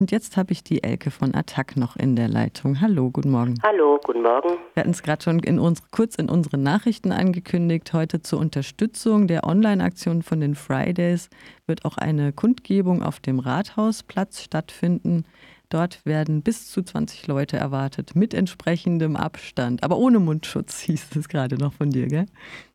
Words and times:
Und 0.00 0.12
jetzt 0.12 0.38
habe 0.38 0.52
ich 0.52 0.64
die 0.64 0.82
Elke 0.82 1.10
von 1.10 1.34
Attac 1.34 1.76
noch 1.76 1.94
in 1.94 2.16
der 2.16 2.26
Leitung. 2.26 2.80
Hallo, 2.80 3.10
guten 3.10 3.30
Morgen. 3.30 3.56
Hallo, 3.62 4.00
guten 4.02 4.22
Morgen. 4.22 4.56
Wir 4.72 4.80
hatten 4.80 4.92
es 4.92 5.02
gerade 5.02 5.22
schon 5.22 5.40
in 5.40 5.58
unsere, 5.58 5.86
kurz 5.90 6.14
in 6.14 6.30
unseren 6.30 6.62
Nachrichten 6.62 7.12
angekündigt. 7.12 7.92
Heute 7.92 8.22
zur 8.22 8.40
Unterstützung 8.40 9.26
der 9.26 9.44
Online-Aktion 9.44 10.22
von 10.22 10.40
den 10.40 10.54
Fridays 10.54 11.28
wird 11.66 11.84
auch 11.84 11.98
eine 11.98 12.32
Kundgebung 12.32 13.02
auf 13.02 13.20
dem 13.20 13.40
Rathausplatz 13.40 14.42
stattfinden. 14.42 15.26
Dort 15.68 16.06
werden 16.06 16.42
bis 16.42 16.70
zu 16.70 16.82
20 16.82 17.26
Leute 17.26 17.58
erwartet, 17.58 18.16
mit 18.16 18.32
entsprechendem 18.32 19.16
Abstand, 19.16 19.84
aber 19.84 19.98
ohne 19.98 20.18
Mundschutz, 20.18 20.80
hieß 20.80 21.14
es 21.14 21.28
gerade 21.28 21.56
noch 21.56 21.74
von 21.74 21.90
dir, 21.90 22.06
gell? 22.06 22.24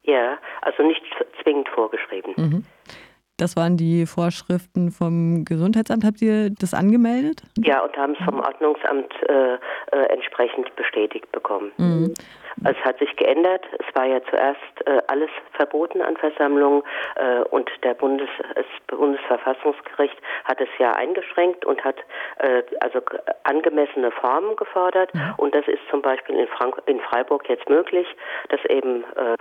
Ja, 0.03 0.37
also 0.61 0.83
nicht 0.83 1.01
zwingend 1.41 1.69
vorgeschrieben. 1.69 2.33
Mhm. 2.37 2.63
Das 3.37 3.57
waren 3.57 3.75
die 3.75 4.05
Vorschriften 4.05 4.91
vom 4.91 5.43
Gesundheitsamt. 5.43 6.05
Habt 6.05 6.21
ihr 6.21 6.51
das 6.51 6.73
angemeldet? 6.73 7.43
Ja, 7.57 7.83
und 7.83 7.95
haben 7.97 8.15
es 8.17 8.23
vom 8.23 8.39
Ordnungsamt 8.39 9.13
äh, 9.27 9.55
äh, 9.55 10.05
entsprechend 10.09 10.73
bestätigt 10.77 11.29
bekommen. 11.33 11.71
Mhm. 11.77 12.13
Es 12.63 12.77
hat 12.85 12.97
sich 12.99 13.13
geändert. 13.17 13.65
Es 13.79 13.95
war 13.95 14.05
ja 14.05 14.21
zuerst 14.29 14.61
äh, 14.85 15.01
alles 15.07 15.29
verboten 15.51 16.01
an 16.01 16.15
Versammlungen 16.15 16.81
äh, 17.17 17.41
und 17.49 17.69
der 17.83 17.93
Bundes, 17.93 18.29
das 18.55 18.65
Bundesverfassungsgericht 19.35 20.17
hat 20.45 20.61
es 20.61 20.69
ja 20.77 20.91
eingeschränkt 20.91 21.65
und 21.65 21.83
hat 21.83 21.97
äh, 22.39 22.63
also 22.79 23.01
angemessene 23.43 24.11
Formen 24.11 24.55
gefordert. 24.55 25.13
Mhm. 25.13 25.33
Und 25.37 25.55
das 25.55 25.67
ist 25.67 25.81
zum 25.89 26.01
Beispiel 26.01 26.35
in, 26.35 26.47
Frank 26.47 26.81
in 26.85 26.99
Freiburg 27.01 27.49
jetzt 27.49 27.69
möglich, 27.69 28.07
dass 28.49 28.63
eben 28.65 29.03
äh, 29.15 29.35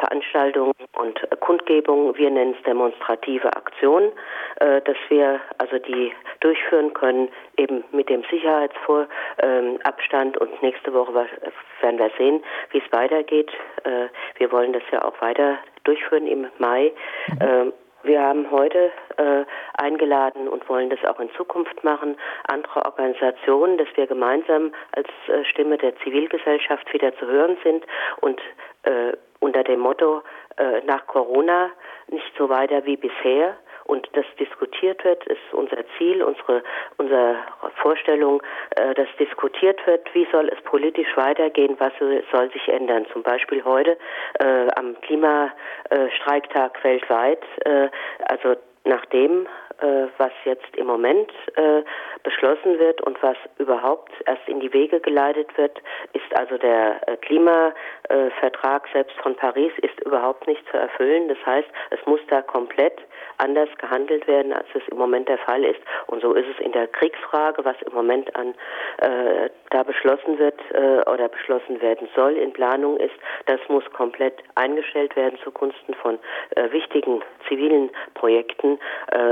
Veranstaltungen 0.00 0.72
und 0.98 1.20
Kundgebungen, 1.40 2.16
wir 2.16 2.30
nennen 2.30 2.54
es 2.56 2.62
demonstrative 2.64 3.54
Aktionen, 3.56 4.12
äh, 4.60 4.80
dass 4.82 4.96
wir 5.08 5.40
also 5.58 5.78
die 5.78 6.12
durchführen 6.40 6.94
können, 6.94 7.28
eben 7.56 7.84
mit 7.92 8.08
dem 8.08 8.22
Sicherheitsabstand 8.30 10.36
ähm, 10.36 10.42
und 10.42 10.62
nächste 10.62 10.92
Woche 10.92 11.14
werden 11.14 11.98
wir 11.98 12.10
sehen, 12.18 12.42
wie 12.70 12.78
es 12.78 12.92
weitergeht. 12.92 13.50
Äh, 13.84 14.08
wir 14.38 14.52
wollen 14.52 14.72
das 14.72 14.82
ja 14.90 15.04
auch 15.04 15.20
weiter 15.20 15.58
durchführen 15.84 16.26
im 16.26 16.46
Mai. 16.58 16.92
Mhm. 17.40 17.72
Wir 18.06 18.22
haben 18.22 18.50
heute 18.52 18.92
äh, 19.16 19.44
eingeladen 19.74 20.46
und 20.46 20.68
wollen 20.68 20.90
das 20.90 21.04
auch 21.04 21.18
in 21.18 21.28
Zukunft 21.36 21.82
machen, 21.82 22.16
andere 22.46 22.84
Organisationen, 22.84 23.78
dass 23.78 23.88
wir 23.96 24.06
gemeinsam 24.06 24.72
als 24.92 25.08
äh, 25.26 25.44
Stimme 25.44 25.76
der 25.76 25.96
Zivilgesellschaft 25.96 26.92
wieder 26.92 27.16
zu 27.16 27.26
hören 27.26 27.56
sind 27.64 27.84
und 28.20 28.40
äh, 28.84 29.12
unter 29.40 29.64
dem 29.64 29.80
Motto 29.80 30.22
äh, 30.56 30.82
nach 30.86 31.06
Corona 31.08 31.70
nicht 32.08 32.32
so 32.38 32.48
weiter 32.48 32.86
wie 32.86 32.96
bisher 32.96 33.56
und 33.86 34.08
das 34.12 34.24
diskutiert 34.38 35.04
wird, 35.04 35.24
ist 35.26 35.52
unser 35.52 35.78
Ziel, 35.96 36.22
unsere, 36.22 36.62
unsere 36.98 37.36
Vorstellung, 37.82 38.42
äh, 38.76 38.94
dass 38.94 39.08
diskutiert 39.18 39.84
wird, 39.86 40.12
wie 40.14 40.26
soll 40.30 40.48
es 40.48 40.60
politisch 40.62 41.16
weitergehen, 41.16 41.76
was 41.78 41.92
soll 41.98 42.50
sich 42.52 42.68
ändern. 42.68 43.06
Zum 43.12 43.22
Beispiel 43.22 43.64
heute 43.64 43.96
äh, 44.40 44.68
am 44.76 45.00
Klimastreiktag 45.02 46.82
weltweit, 46.82 47.42
äh, 47.64 47.88
also 48.28 48.56
nachdem 48.84 49.46
äh, 49.80 50.06
was 50.18 50.32
jetzt 50.44 50.76
im 50.76 50.86
Moment 50.86 51.30
äh, 51.56 51.82
beschlossen 52.22 52.78
wird 52.78 53.00
und 53.02 53.22
was 53.22 53.36
überhaupt 53.58 54.12
erst 54.26 54.46
in 54.48 54.60
die 54.60 54.72
Wege 54.72 55.00
geleitet 55.00 55.56
wird, 55.56 55.80
ist 56.12 56.38
also 56.38 56.58
der 56.58 57.00
äh, 57.06 57.16
Klimavertrag 57.18 58.88
selbst 58.92 59.16
von 59.18 59.34
Paris 59.36 59.72
ist 59.82 60.00
überhaupt 60.00 60.46
nicht 60.46 60.66
zu 60.70 60.76
erfüllen. 60.76 61.28
Das 61.28 61.38
heißt, 61.44 61.68
es 61.90 62.04
muss 62.06 62.20
da 62.28 62.42
komplett 62.42 62.98
anders 63.38 63.68
gehandelt 63.78 64.26
werden, 64.26 64.52
als 64.52 64.66
es 64.74 64.82
im 64.88 64.98
Moment 64.98 65.28
der 65.28 65.38
Fall 65.38 65.64
ist. 65.64 65.80
Und 66.06 66.22
so 66.22 66.32
ist 66.32 66.46
es 66.48 66.64
in 66.64 66.72
der 66.72 66.86
Kriegsfrage, 66.86 67.64
was 67.64 67.76
im 67.82 67.92
Moment 67.92 68.34
an 68.36 68.54
äh, 68.98 69.50
da 69.70 69.82
beschlossen 69.82 70.38
wird 70.38 70.58
äh, 70.72 71.08
oder 71.10 71.28
beschlossen 71.28 71.80
werden 71.80 72.08
soll, 72.14 72.36
in 72.36 72.52
Planung 72.52 72.96
ist, 72.96 73.14
das 73.46 73.60
muss 73.68 73.84
komplett 73.92 74.42
eingestellt 74.54 75.14
werden 75.16 75.38
zugunsten 75.42 75.94
von 75.94 76.18
äh, 76.50 76.70
wichtigen 76.72 77.22
zivilen 77.48 77.90
Projekten 78.14 78.78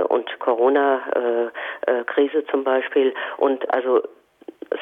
und 0.08 0.33
Corona-Krise 0.38 2.44
zum 2.50 2.64
Beispiel. 2.64 3.14
Und 3.38 3.72
also 3.72 4.02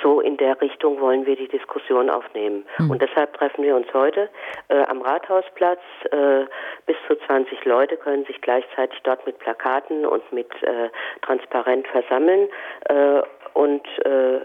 so 0.02 0.20
in 0.20 0.36
der 0.36 0.60
Richtung 0.60 1.00
wollen 1.00 1.26
wir 1.26 1.36
die 1.36 1.48
Diskussion 1.48 2.10
aufnehmen. 2.10 2.64
Mhm. 2.78 2.90
Und 2.90 3.02
deshalb 3.02 3.34
treffen 3.34 3.64
wir 3.64 3.76
uns 3.76 3.86
heute 3.92 4.28
äh, 4.68 4.82
am 4.84 5.02
Rathausplatz. 5.02 5.80
Äh, 6.10 6.44
bis 6.86 6.96
zu 7.06 7.16
20 7.26 7.64
Leute 7.64 7.96
können 7.96 8.24
sich 8.24 8.40
gleichzeitig 8.40 9.00
dort 9.02 9.24
mit 9.26 9.38
Plakaten 9.38 10.06
und 10.06 10.32
mit 10.32 10.50
äh, 10.62 10.88
Transparent 11.22 11.86
versammeln 11.88 12.48
äh, 12.86 13.22
und 13.54 13.86
äh, 14.04 14.40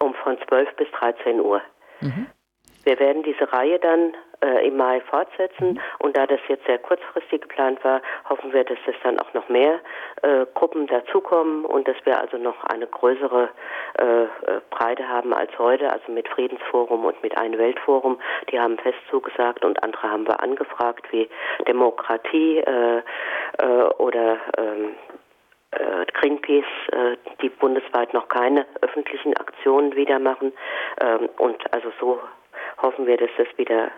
um 0.00 0.14
von 0.14 0.38
12 0.48 0.74
bis 0.76 0.90
13 0.92 1.40
Uhr. 1.40 1.60
Mhm. 2.00 2.26
Wir 2.84 2.98
werden 2.98 3.22
diese 3.22 3.52
Reihe 3.52 3.78
dann 3.78 4.14
äh, 4.44 4.66
im 4.66 4.76
Mai 4.76 5.00
fortsetzen. 5.00 5.80
Und 5.98 6.16
da 6.16 6.26
das 6.26 6.40
jetzt 6.48 6.66
sehr 6.66 6.78
kurzfristig 6.78 7.42
geplant 7.42 7.82
war, 7.82 8.02
hoffen 8.28 8.52
wir, 8.52 8.64
dass 8.64 8.78
es 8.86 8.94
dann 9.02 9.18
auch 9.18 9.32
noch 9.32 9.48
mehr 9.48 9.80
äh, 10.22 10.46
Gruppen 10.54 10.86
dazukommen 10.86 11.64
und 11.64 11.88
dass 11.88 11.96
wir 12.04 12.20
also 12.20 12.36
noch 12.36 12.62
eine 12.64 12.86
größere 12.86 13.48
äh, 13.98 14.22
äh, 14.24 14.28
Breite 14.70 15.08
haben 15.08 15.32
als 15.32 15.56
heute, 15.58 15.90
also 15.90 16.12
mit 16.12 16.28
Friedensforum 16.28 17.04
und 17.04 17.22
mit 17.22 17.38
Ein 17.38 17.58
Weltforum. 17.58 18.20
Die 18.50 18.60
haben 18.60 18.78
fest 18.78 18.98
zugesagt 19.10 19.64
und 19.64 19.82
andere 19.82 20.10
haben 20.10 20.26
wir 20.26 20.42
angefragt, 20.42 21.06
wie 21.10 21.28
Demokratie 21.66 22.58
äh, 22.58 23.02
äh, 23.58 23.64
oder 23.98 24.38
ähm, 24.58 24.94
Greenpeace, 26.12 26.64
die 27.42 27.48
bundesweit 27.48 28.14
noch 28.14 28.28
keine 28.28 28.64
öffentlichen 28.80 29.36
Aktionen 29.36 29.96
wieder 29.96 30.20
machen. 30.20 30.52
Ähm, 31.00 31.28
und 31.36 31.74
also 31.74 31.90
so 31.98 32.20
hoffen 32.84 33.06
wir, 33.06 33.16
dass 33.16 33.30
das 33.38 33.48
wieder 33.56 33.90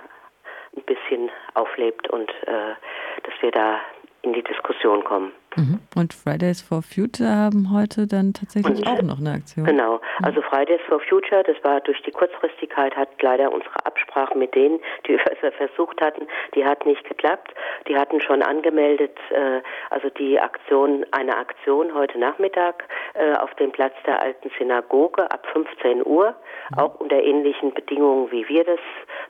ein 0.76 0.82
bisschen 0.82 1.30
auflebt 1.54 2.08
und 2.10 2.30
äh, 2.46 2.74
dass 3.22 3.34
wir 3.40 3.50
da 3.50 3.80
in 4.22 4.32
die 4.32 4.42
Diskussion 4.42 5.04
kommen. 5.04 5.32
Mhm. 5.56 5.80
Und 5.94 6.12
Fridays 6.12 6.60
for 6.60 6.82
Future 6.82 7.28
haben 7.28 7.72
heute 7.72 8.06
dann 8.06 8.34
tatsächlich 8.34 8.80
und, 8.80 8.86
auch 8.86 9.02
noch 9.02 9.18
eine 9.18 9.32
Aktion. 9.32 9.64
Genau, 9.64 9.94
mhm. 9.94 10.24
also 10.24 10.42
Fridays 10.42 10.80
for 10.88 11.00
Future, 11.00 11.42
das 11.44 11.56
war 11.62 11.80
durch 11.80 12.02
die 12.02 12.10
Kurzfristigkeit, 12.10 12.94
hat 12.94 13.08
leider 13.22 13.52
unsere 13.52 13.74
Absprache 13.86 14.36
mit 14.36 14.54
denen, 14.54 14.80
die 15.06 15.14
es 15.42 15.54
versucht 15.56 16.00
hatten, 16.00 16.26
die 16.54 16.64
hat 16.64 16.84
nicht 16.84 17.04
geklappt. 17.08 17.54
Die 17.88 17.96
hatten 17.96 18.20
schon 18.20 18.42
angemeldet, 18.42 19.16
äh, 19.30 19.62
also 19.90 20.10
die 20.10 20.38
Aktion, 20.38 21.06
eine 21.12 21.36
Aktion 21.36 21.94
heute 21.94 22.18
Nachmittag 22.18 22.84
äh, 23.18 23.34
auf 23.38 23.54
dem 23.54 23.72
Platz 23.72 23.94
der 24.06 24.20
alten 24.20 24.50
Synagoge 24.58 25.30
ab 25.30 25.46
15 25.52 26.04
Uhr, 26.04 26.34
mhm. 26.70 26.78
auch 26.78 26.94
unter 27.00 27.16
ähnlichen 27.22 27.72
Bedingungen, 27.72 28.30
wie 28.30 28.48
wir 28.48 28.64
das 28.64 28.80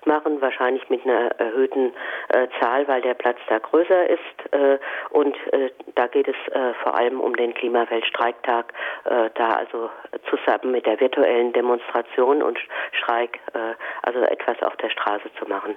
machen, 0.04 0.40
wahrscheinlich 0.40 0.88
mit 0.90 1.04
einer 1.04 1.30
erhöhten 1.38 1.92
äh, 2.28 2.48
Zahl, 2.60 2.88
weil 2.88 3.02
der 3.02 3.14
Platz 3.14 3.38
da 3.48 3.58
größer 3.58 4.08
ist. 4.08 4.52
Äh, 4.52 4.78
und 5.10 5.36
äh, 5.52 5.70
da 5.94 6.06
geht 6.08 6.28
es 6.28 6.36
vor 6.82 6.96
allem 6.98 7.20
um 7.20 7.34
den 7.36 7.54
Klimaweltstreiktag, 7.54 8.72
da 9.04 9.48
also 9.50 9.88
zusammen 10.28 10.72
mit 10.72 10.84
der 10.84 11.00
virtuellen 11.00 11.52
Demonstration 11.52 12.42
und 12.42 12.58
Streik 12.92 13.40
also 14.02 14.20
etwas 14.20 14.62
auf 14.62 14.76
der 14.76 14.90
Straße 14.90 15.30
zu 15.38 15.48
machen. 15.48 15.74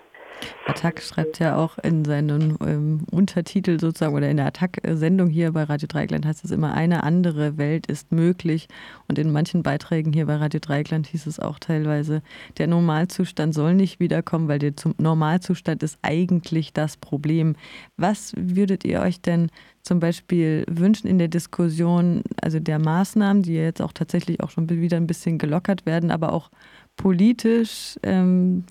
Attac 0.65 1.01
schreibt 1.01 1.39
ja 1.39 1.55
auch 1.55 1.77
in 1.79 2.05
seinen 2.05 2.57
ähm, 2.65 3.05
Untertitel 3.11 3.79
sozusagen 3.79 4.15
oder 4.15 4.29
in 4.29 4.37
der 4.37 4.45
Attac-Sendung 4.45 5.29
hier 5.29 5.51
bei 5.51 5.63
Radio 5.63 5.87
Dreigland 5.87 6.25
heißt 6.25 6.45
es 6.45 6.51
immer, 6.51 6.73
eine 6.73 7.03
andere 7.03 7.57
Welt 7.57 7.87
ist 7.87 8.11
möglich. 8.11 8.67
Und 9.07 9.17
in 9.17 9.31
manchen 9.31 9.63
Beiträgen 9.63 10.13
hier 10.13 10.27
bei 10.27 10.35
Radio 10.35 10.59
Dreigland 10.59 11.07
hieß 11.07 11.25
es 11.27 11.39
auch 11.39 11.59
teilweise, 11.59 12.21
der 12.57 12.67
Normalzustand 12.67 13.53
soll 13.53 13.73
nicht 13.73 13.99
wiederkommen, 13.99 14.47
weil 14.47 14.59
der 14.59 14.73
Normalzustand 14.97 15.81
ist 15.83 15.97
eigentlich 16.01 16.71
das 16.71 16.97
Problem. 16.97 17.55
Was 17.97 18.33
würdet 18.37 18.85
ihr 18.85 19.01
euch 19.01 19.21
denn 19.21 19.49
zum 19.81 19.99
Beispiel 19.99 20.65
wünschen 20.69 21.07
in 21.07 21.17
der 21.17 21.29
Diskussion, 21.29 22.21
also 22.41 22.59
der 22.59 22.79
Maßnahmen, 22.79 23.43
die 23.43 23.55
jetzt 23.55 23.81
auch 23.81 23.93
tatsächlich 23.93 24.41
auch 24.41 24.51
schon 24.51 24.69
wieder 24.69 24.97
ein 24.97 25.07
bisschen 25.07 25.37
gelockert 25.37 25.85
werden, 25.85 26.11
aber 26.11 26.33
auch 26.33 26.51
politisch, 26.99 27.97
ähm, 28.03 28.65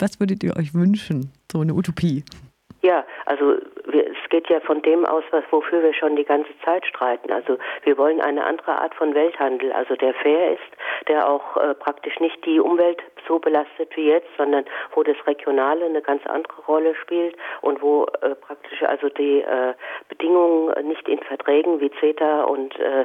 was 0.00 0.18
würdet 0.18 0.42
ihr 0.42 0.56
euch 0.56 0.74
wünschen? 0.74 1.30
So 1.52 1.60
eine 1.60 1.74
Utopie. 1.74 2.24
Ja, 2.82 3.04
also 3.24 3.54
es 3.86 4.30
geht 4.30 4.48
ja 4.48 4.60
von 4.60 4.82
dem 4.82 5.04
aus, 5.06 5.24
was, 5.30 5.44
wofür 5.50 5.82
wir 5.82 5.94
schon 5.94 6.16
die 6.16 6.24
ganze 6.24 6.50
Zeit 6.64 6.86
streiten. 6.86 7.32
Also 7.32 7.58
wir 7.82 7.98
wollen 7.98 8.20
eine 8.20 8.44
andere 8.44 8.80
Art 8.80 8.94
von 8.94 9.14
Welthandel, 9.14 9.72
also 9.72 9.96
der 9.96 10.14
fair 10.14 10.52
ist, 10.52 11.08
der 11.08 11.28
auch 11.28 11.56
äh, 11.56 11.74
praktisch 11.74 12.18
nicht 12.20 12.44
die 12.44 12.60
Umwelt 12.60 13.02
so 13.26 13.38
belastet 13.38 13.96
wie 13.96 14.08
jetzt, 14.08 14.28
sondern 14.36 14.64
wo 14.94 15.02
das 15.02 15.16
Regionale 15.26 15.84
eine 15.86 16.02
ganz 16.02 16.24
andere 16.26 16.62
Rolle 16.62 16.94
spielt 16.94 17.36
und 17.60 17.82
wo 17.82 18.06
äh, 18.22 18.34
praktisch 18.34 18.82
also 18.82 19.08
die 19.08 19.40
äh, 19.40 19.74
Bedingungen 20.08 20.86
nicht 20.86 21.08
in 21.08 21.18
Verträgen 21.20 21.80
wie 21.80 21.90
CETA 22.00 22.44
und 22.44 22.78
äh 22.78 23.04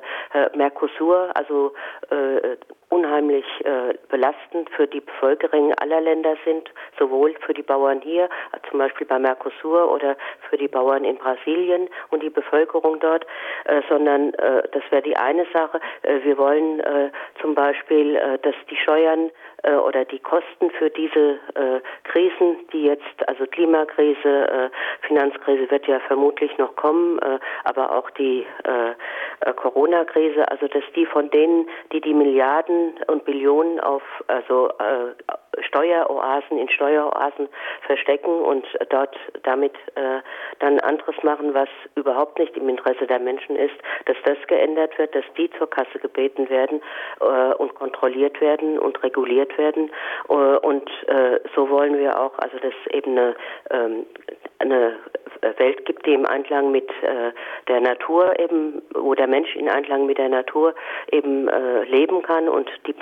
Mercosur, 0.56 1.32
also 1.36 1.74
äh, 2.10 2.58
unheimlich 2.92 3.46
äh, 3.64 3.94
belastend 4.10 4.70
für 4.72 4.86
die 4.86 5.00
Bevölkerung 5.00 5.74
aller 5.76 6.02
Länder 6.02 6.36
sind, 6.44 6.70
sowohl 7.00 7.34
für 7.46 7.54
die 7.54 7.64
Bauern 7.64 8.02
hier, 8.02 8.30
zum 8.70 8.80
Beispiel 8.80 9.08
bei 9.08 9.18
Mercosur 9.18 9.90
oder 9.92 10.18
für 10.50 10.58
die 10.58 10.68
Bauern 10.68 11.06
in 11.06 11.18
Brasilien 11.18 11.90
und 12.10 12.22
die 12.22 12.30
Bevölkerung 12.30 13.00
dort, 13.00 13.26
äh, 13.64 13.82
sondern 13.88 14.34
äh, 14.34 14.64
das 14.74 14.84
wäre 14.90 15.02
die 15.02 15.16
eine 15.16 15.46
Sache. 15.54 15.80
Äh, 16.02 16.20
wir 16.24 16.38
wollen 16.38 16.82
äh, 16.82 17.12
zum 17.42 17.56
Beispiel, 17.56 18.18
äh, 18.18 18.38
dass 18.40 18.56
die 18.70 18.76
Steuern 18.76 19.32
äh, 19.64 19.74
oder 19.74 20.04
die 20.04 20.20
Kosten 20.20 20.70
für 20.72 20.90
diese 20.90 21.40
äh, 21.56 21.80
Krisen, 22.04 22.58
die 22.74 22.84
jetzt, 22.84 23.28
also 23.28 23.46
Klimakrise, 23.46 24.28
äh, 24.28 24.70
Finanzkrise 25.08 25.72
wird 25.72 25.88
ja 25.88 26.00
vermutlich 26.02 26.58
noch 26.58 26.76
kommen, 26.76 27.20
äh, 27.20 27.40
aber 27.64 27.96
auch 27.96 28.10
die 28.12 28.46
äh, 28.66 29.50
äh, 29.50 29.54
Corona-Krise, 29.54 30.50
also 30.50 30.68
dass 30.68 30.84
die 30.96 31.06
von 31.06 31.30
denen, 31.30 31.70
die 31.94 32.02
die 32.02 32.14
Milliarden 32.14 32.81
und 33.08 33.26
Billionen 33.26 33.80
auf 33.80 34.04
also 34.28 34.70
äh, 34.80 35.14
Steueroasen 35.60 36.58
in 36.58 36.70
Steueroasen 36.70 37.50
verstecken 37.86 38.42
und 38.42 38.66
dort 38.90 39.16
damit 39.44 39.74
äh, 39.96 40.22
dann 40.60 40.80
anderes 40.80 41.16
machen, 41.24 41.54
was 41.54 41.70
überhaupt 41.96 42.40
nicht 42.40 42.56
im 42.56 42.70
Interesse 42.70 43.06
der 43.08 43.20
Menschen 43.20 43.56
ist, 43.56 43.76
dass 44.06 44.18
das 44.24 44.38
geändert 44.48 44.98
wird, 44.98 45.14
dass 45.14 45.26
die 45.38 45.50
zur 45.58 45.70
Kasse 45.70 46.00
gebeten 46.00 46.50
werden 46.50 46.82
äh, 47.20 47.54
und 47.56 47.76
kontrolliert 47.76 48.40
werden 48.40 48.80
und 48.80 49.02
reguliert 49.04 49.58
werden. 49.58 49.92
Äh, 50.30 50.34
und 50.34 50.90
äh, 51.08 51.40
so 51.56 51.70
wollen 51.70 51.98
wir 51.98 52.20
auch, 52.20 52.38
also 52.40 52.58
dass 52.60 52.74
eben 52.94 53.18
eine, 53.18 53.36
ähm, 53.72 54.06
eine 54.60 54.98
Welt 55.58 55.86
gibt, 55.86 56.06
die 56.06 56.14
im 56.14 56.26
Einklang 56.26 56.72
mit 56.72 56.90
äh, 57.02 57.32
der 57.68 57.82
Natur 57.82 58.40
eben, 58.40 58.82
wo 58.94 59.16
der 59.16 59.28
Mensch 59.28 59.56
in 59.56 59.70
Einklang 59.70 60.06
mit 60.06 60.18
der 60.18 60.30
Natur 60.30 60.76
eben 61.12 61.48
äh, 61.48 61.84
leben 61.84 62.22
kann 62.22 62.48
und 62.48 62.70
die, 62.86 62.96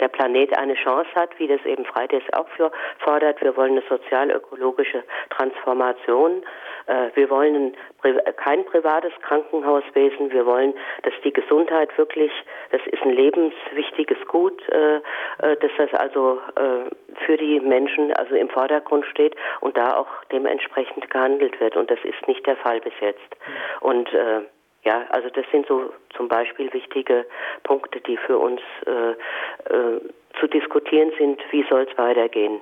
der 0.00 0.08
Planet 0.08 0.56
eine 0.56 0.74
Chance 0.74 1.10
hat, 1.14 1.30
wie 1.38 1.46
das 1.46 1.64
eben 1.64 1.84
Fridays 1.84 2.22
auch 2.32 2.48
für, 2.50 2.70
fordert. 2.98 3.40
Wir 3.42 3.56
wollen 3.56 3.72
eine 3.72 3.82
sozial-ökologische 3.88 5.04
Transformation. 5.30 6.42
Äh, 6.86 7.10
wir 7.14 7.30
wollen 7.30 7.74
ein, 8.02 8.16
kein 8.36 8.64
privates 8.64 9.12
Krankenhauswesen. 9.22 10.30
Wir 10.32 10.46
wollen, 10.46 10.74
dass 11.02 11.14
die 11.24 11.32
Gesundheit 11.32 11.96
wirklich, 11.98 12.32
das 12.70 12.80
ist 12.86 13.02
ein 13.02 13.12
lebenswichtiges 13.12 14.18
Gut, 14.28 14.60
äh, 14.68 14.96
äh, 14.96 15.00
dass 15.38 15.70
das 15.78 15.92
also 15.94 16.40
äh, 16.56 16.90
für 17.24 17.36
die 17.36 17.60
Menschen 17.60 18.12
also 18.14 18.34
im 18.34 18.48
Vordergrund 18.48 19.06
steht 19.06 19.34
und 19.60 19.76
da 19.76 19.96
auch 19.96 20.08
dementsprechend 20.32 21.10
gehandelt 21.10 21.60
wird. 21.60 21.76
Und 21.76 21.90
das 21.90 21.98
ist 22.04 22.26
nicht 22.26 22.46
der 22.46 22.56
Fall 22.56 22.80
bis 22.80 22.94
jetzt. 23.00 23.36
Und 23.80 24.12
äh, 24.12 24.42
ja, 24.84 25.06
also 25.10 25.28
das 25.30 25.44
sind 25.50 25.66
so 25.66 25.92
zum 26.16 26.28
Beispiel 26.28 26.72
wichtige 26.72 27.26
Punkte, 27.64 28.00
die 28.00 28.16
für 28.16 28.38
uns 28.38 28.60
äh, 28.86 29.10
äh, 29.10 30.00
zu 30.38 30.46
diskutieren 30.46 31.10
sind. 31.18 31.40
Wie 31.50 31.64
soll 31.68 31.88
es 31.90 31.98
weitergehen? 31.98 32.60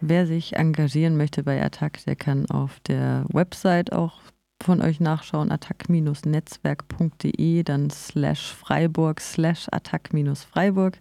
Wer 0.00 0.26
sich 0.26 0.52
engagieren 0.54 1.16
möchte 1.16 1.42
bei 1.42 1.60
Attac, 1.62 2.04
der 2.06 2.14
kann 2.16 2.46
auf 2.52 2.78
der 2.86 3.24
Website 3.32 3.92
auch 3.92 4.20
von 4.62 4.80
euch 4.82 5.00
nachschauen, 5.00 5.50
attac-netzwerk.de, 5.50 7.62
dann 7.62 7.88
slash 7.90 8.54
Freiburg 8.54 9.20
slash 9.20 9.66
attac-Freiburg 9.70 10.98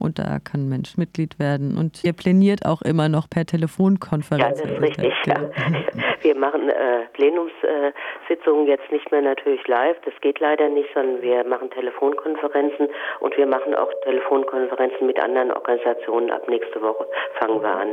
und 0.00 0.18
da 0.18 0.38
kann 0.38 0.66
ein 0.66 0.68
Mensch 0.68 0.96
Mitglied 0.96 1.38
werden. 1.38 1.76
Und 1.78 2.02
ihr 2.04 2.12
planiert 2.12 2.64
auch 2.64 2.82
immer 2.82 3.08
noch 3.08 3.28
per 3.28 3.44
Telefonkonferenz. 3.44 4.60
Ja, 4.60 4.66
das 4.66 4.72
ist 4.72 4.82
richtig. 4.82 5.12
Ja. 5.26 5.34
Wir 6.22 6.36
machen 6.36 6.68
äh, 6.68 7.06
Plenumssitzungen 7.12 8.66
jetzt 8.66 8.90
nicht 8.90 9.10
mehr 9.10 9.22
natürlich 9.22 9.66
live. 9.68 9.96
Das 10.04 10.14
geht 10.20 10.38
leider 10.40 10.68
nicht, 10.68 10.88
sondern 10.92 11.22
wir 11.22 11.44
machen 11.44 11.70
Telefonkonferenzen 11.70 12.88
und 13.20 13.36
wir 13.38 13.46
machen 13.46 13.74
auch 13.74 13.90
Telefonkonferenzen 14.04 15.06
mit 15.06 15.18
anderen 15.18 15.50
Organisationen. 15.50 16.30
Ab 16.30 16.46
nächste 16.48 16.82
Woche 16.82 17.06
fangen 17.38 17.62
wir 17.62 17.74
an. 17.74 17.88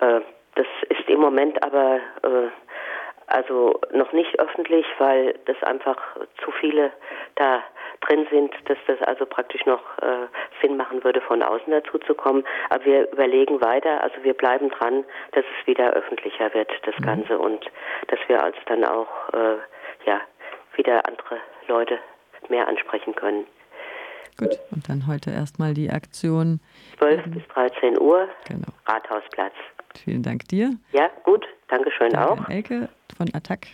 Äh, 0.00 0.20
das 0.54 0.66
ist 0.88 1.08
im 1.08 1.20
Moment 1.20 1.62
aber 1.62 1.96
äh, 2.22 2.48
also 3.26 3.80
noch 3.92 4.12
nicht 4.12 4.38
öffentlich, 4.38 4.86
weil 4.98 5.34
das 5.46 5.62
einfach 5.62 5.96
zu 6.44 6.50
viele 6.60 6.92
da 7.36 7.62
drin 8.14 8.26
sind, 8.30 8.52
dass 8.66 8.78
das 8.86 9.00
also 9.06 9.26
praktisch 9.26 9.64
noch 9.66 9.82
äh, 9.98 10.26
Sinn 10.62 10.76
machen 10.76 11.02
würde, 11.04 11.20
von 11.20 11.42
außen 11.42 11.70
dazu 11.70 11.98
zu 11.98 12.14
kommen. 12.14 12.44
Aber 12.70 12.84
wir 12.84 13.10
überlegen 13.10 13.60
weiter, 13.60 14.02
also 14.02 14.16
wir 14.22 14.34
bleiben 14.34 14.70
dran, 14.70 15.04
dass 15.32 15.44
es 15.44 15.66
wieder 15.66 15.92
öffentlicher 15.92 16.52
wird, 16.54 16.70
das 16.84 16.98
mhm. 16.98 17.04
Ganze, 17.04 17.38
und 17.38 17.64
dass 18.08 18.18
wir 18.28 18.42
als 18.42 18.56
dann 18.66 18.84
auch 18.84 19.08
äh, 19.32 19.56
ja 20.06 20.20
wieder 20.76 21.06
andere 21.06 21.38
Leute 21.68 21.98
mehr 22.48 22.68
ansprechen 22.68 23.14
können. 23.14 23.46
Gut, 24.36 24.58
und 24.72 24.88
dann 24.88 25.06
heute 25.06 25.30
erstmal 25.30 25.74
die 25.74 25.90
Aktion. 25.90 26.60
12 26.98 27.22
bis 27.26 27.42
13 27.48 28.00
Uhr, 28.00 28.28
genau. 28.48 28.66
Rathausplatz. 28.86 29.54
Vielen 30.02 30.24
Dank 30.24 30.48
dir. 30.48 30.72
Ja, 30.90 31.08
gut, 31.22 31.46
Dankeschön 31.68 32.10
Danke 32.10 32.30
auch. 32.30 32.48
Elke 32.48 32.88
von 33.16 33.28
Attac. 33.32 33.66